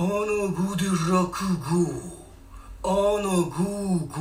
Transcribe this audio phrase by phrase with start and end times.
[0.00, 1.76] 穴子で落語
[2.82, 3.60] 穴子
[4.06, 4.16] 語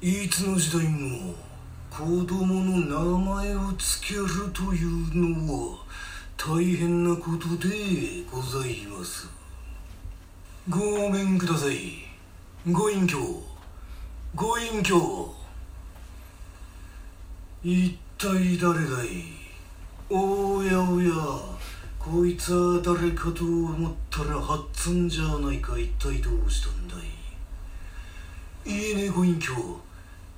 [0.00, 1.32] いつの時代も
[1.88, 5.78] 子供の名前を付けるというのは
[6.36, 9.28] 大変なことでございます。
[10.68, 12.04] ごめんください。
[12.68, 13.16] ご隠居。
[14.34, 15.32] ご隠居。
[17.62, 19.36] 一体誰だい？
[20.10, 21.55] おやおや。
[22.08, 26.94] こいつは誰かと思ったらハッツンじゃないか一体どうしたんだ
[28.64, 28.70] い?
[28.70, 29.52] いいねご隠居。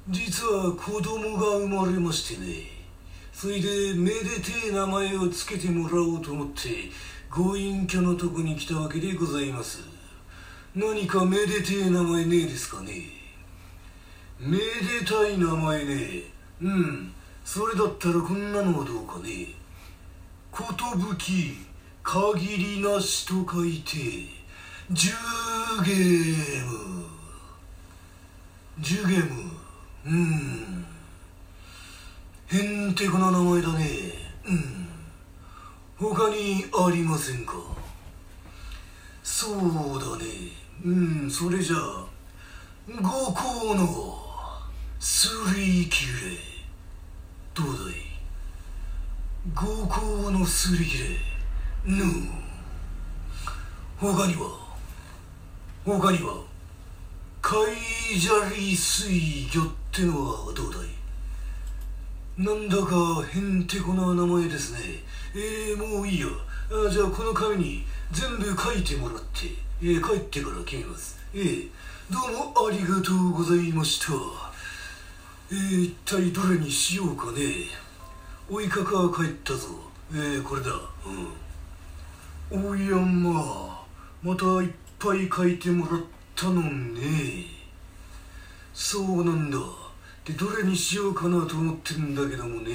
[0.08, 2.62] 実は子供が生まれましてね。
[3.34, 6.90] それでめでてえ名前を付けてもらおうと思って
[7.30, 9.80] ご隠居のとこに来たわけでございます。
[10.74, 12.94] 何かめでてえ名前ねえですかね?
[14.40, 16.22] めでたい名前ね。
[16.62, 17.12] うん。
[17.44, 19.48] それだったらこんなのはどうかね。
[20.58, 20.64] 寿
[22.02, 23.96] 限りなしと書いて
[24.90, 27.04] ジュゲーム。
[28.80, 29.52] ジュゲーム。
[30.06, 30.86] うん。
[32.48, 33.84] へんてこな名前だね。
[34.46, 34.88] うん。
[35.96, 37.52] 他にありませんか？
[39.22, 39.58] そう
[40.00, 40.24] だね。
[40.84, 42.06] うんそれじゃあ
[42.88, 44.18] 五校の
[44.98, 46.10] スリーキレ。
[47.54, 48.07] どうだい？
[49.54, 51.04] 五校のすり切れ。
[51.86, 52.04] ぬ
[53.96, 54.40] 他には
[55.84, 56.42] 他には
[57.40, 57.56] カ
[58.12, 62.44] イジャリ水魚ってのはどうだい？
[62.44, 64.78] なんだかへんてこな名前ですね。
[65.34, 66.28] えー、もういいよ。
[66.70, 69.46] あじゃあこの紙に全部書いてもらって、
[69.80, 71.18] えー、帰ってから決めます。
[71.34, 71.70] えー、
[72.10, 74.12] どうもありがとうございました。
[75.50, 77.87] えー、一体どれにしようかね。
[78.50, 79.68] おいかか帰ったぞ。
[80.10, 80.70] えー、これだ。
[82.50, 82.70] うん。
[82.70, 83.84] おやま
[84.22, 86.00] またいっぱい書いてもらっ
[86.34, 87.00] たのね。
[88.72, 89.58] そうなんだ。
[90.24, 92.72] でどれにしようかなと思ってるんだけどもね。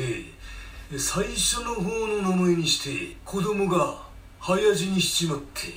[0.96, 3.98] 最初の方の名前にして子供が
[4.40, 5.70] 早死にしちまって。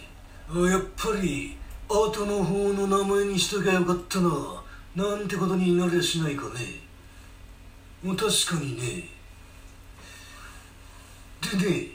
[0.71, 1.57] やっぱり
[1.89, 4.63] 後の方の名前にしときゃよかったな。
[4.95, 6.83] なんてことになりゃしないかね。
[8.15, 9.16] 確かにね。
[11.41, 11.89] でね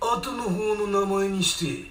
[0.00, 1.90] 後の方の名前にして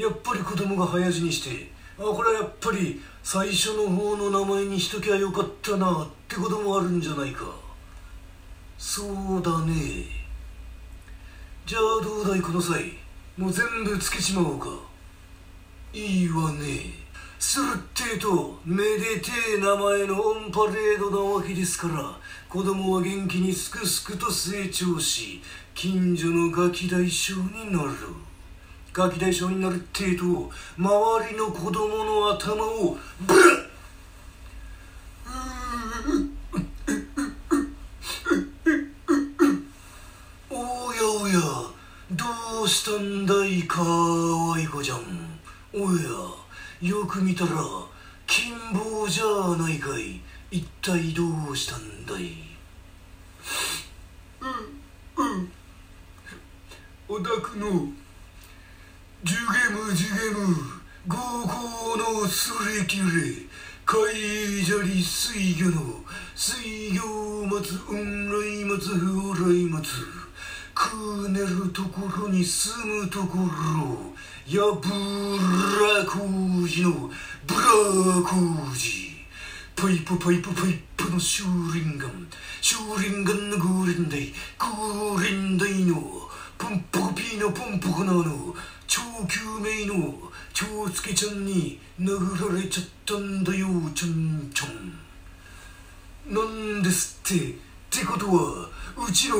[0.00, 7.44] やっぱり子供が早死にしてあこれはやっぱり最初の方の名前にしときゃよかったなってこともあるんじゃないか。
[8.78, 9.74] そうだね。
[11.66, 12.92] じゃあどうだいこの際
[13.36, 14.68] もう全部つけちまおうか。
[15.92, 17.07] いいわね。
[17.38, 22.18] するってえとめでてえ名前のオンパレードなわけですから
[22.48, 25.40] 子供は元気にすくすくと成長し
[25.74, 27.90] 近所のガキ大将になる。
[28.92, 30.24] ガキ大将になるってえと
[30.76, 33.68] 周りの子供の頭をブラッ。
[40.50, 40.54] お
[40.92, 41.40] やおや
[42.10, 42.24] ど
[42.64, 44.98] うしたんだいかわい子ちゃん。
[45.72, 46.47] おや。
[46.80, 47.50] よく見たら
[48.26, 50.20] 金棒じゃないかい。
[50.50, 52.36] 一体どうしたんだい？
[54.40, 55.52] うんうん。
[57.08, 57.88] お宅の
[59.24, 60.38] ジュゲムジュゲム
[61.08, 61.16] 合
[61.48, 63.02] コのすれきれ
[63.84, 66.04] 海砂利水魚の
[66.36, 67.02] 水魚
[67.42, 69.90] を待つ雲来待つ風来待つ
[70.74, 74.12] くねるところに住むところ
[74.50, 76.24] やぶらこ
[76.64, 77.60] うじのブラ
[78.22, 79.08] コージ。
[79.76, 82.26] パイプパイプパイプのシューリンガン。
[82.62, 84.32] シューリンガンのゴーレンダイ。
[84.58, 85.96] ゴーレンダイの
[86.56, 88.24] ポンポコピーのポンポコなの。
[88.86, 90.14] 超救命の
[90.54, 94.98] 超つけちゃんに殴られちゃったんだよちょんちょん。
[96.34, 97.67] なんですって。
[97.88, 98.68] ってことは
[99.00, 99.36] うちの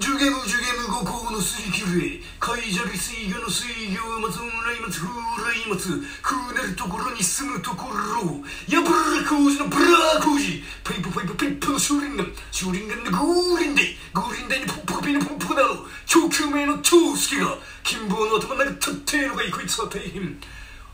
[0.00, 5.14] ジュゲムジュゲム五行のすり切れ海砂利水魚の水魚を待つ雲来待つ風
[5.54, 5.88] 来待つ
[6.20, 17.54] くねるところに住むところやぶら柑子のぶら柑子パイポパイポパイポのシューリンガンシューリンガンのグーリンダイグーリンダイにポンポコピーのポンポコナの長久命の長助が
[17.84, 20.36] 金坊の頭投げたってのがいこいつは大変。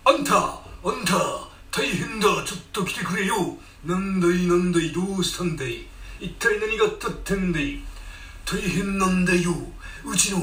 [0.04, 1.14] あんたあんた
[1.70, 2.26] 大変だ。
[2.44, 3.56] ちょっと来てくれよ。
[3.86, 5.86] なんだいなんだいどうしたんだい
[6.20, 7.80] 一体何があったってんだい
[8.44, 9.52] 大変なんだよ。
[10.04, 10.38] うちの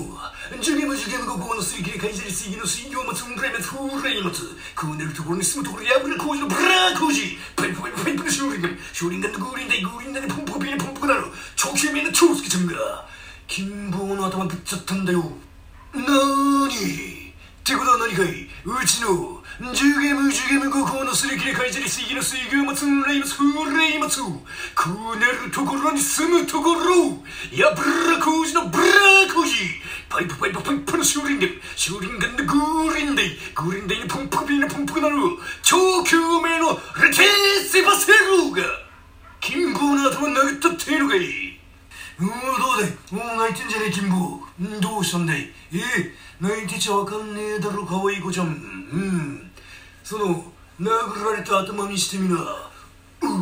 [0.59, 4.41] ジュゲムジュゲム五行のすり切れ海砂利水魚の水魚を待つ雲来待つ風来待つ
[4.75, 7.37] こうねるところに住むところやぶら柑子のぶら柑子。
[7.55, 13.05] パイポパイポパイポのシューリンガンシューリンガンのグーリンダイグーリンダイポンポコピーポンポコナの長久命の長助ちゃんが
[13.47, 15.19] 金坊の頭ぶっちゃったんだよ。
[15.93, 16.73] なーに？
[17.29, 17.33] っ
[17.63, 18.49] てことは何かい？
[18.65, 23.37] うちの10ゲーム10ゲーム5校のすり切れ会社に水の水牛を待つレイマツ
[23.77, 24.33] レイマツこ
[25.13, 27.21] うなるところに住むところ
[27.53, 28.83] やブラ工事のブラ
[29.31, 29.53] 工事。
[30.09, 33.21] パイプパイプパイプの修理で修理ガンでグーリンで
[33.53, 35.15] グーリンでにポンプビーのポンプなる。
[35.61, 38.65] 超救命のレテーセバセルが。
[39.41, 41.19] 金棒の頭殴ったってのかい。
[42.19, 42.89] うんどうだい？
[43.13, 44.41] もう泣いてんじゃねえ金棒
[44.81, 45.51] どうしたんだい？
[45.71, 45.81] ええ
[46.41, 48.47] 泣いてちゃわかんねえだろ可愛い子ちゃん。
[48.47, 49.50] うん。
[50.03, 50.43] その
[50.79, 52.35] 殴られた頭にしてみな。
[52.35, 53.41] ううう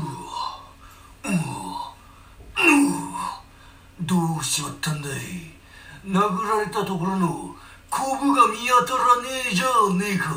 [4.01, 5.11] どうしちまったんだい。
[6.05, 7.55] 殴られたところの
[7.89, 10.33] コブが見当たらねえじゃねえか。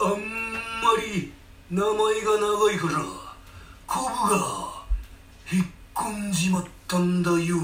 [0.00, 0.18] あんま
[1.00, 1.32] り
[1.70, 3.04] 名前が長いから
[3.86, 4.36] コブが
[5.52, 7.56] 引っ込んじまったんだよ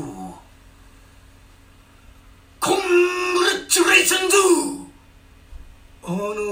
[2.61, 4.37] Congratulations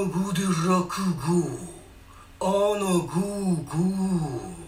[0.06, 1.34] アナゴで落語
[2.38, 4.65] アナゴーゴー